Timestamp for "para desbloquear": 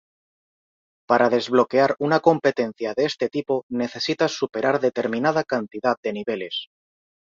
1.09-1.95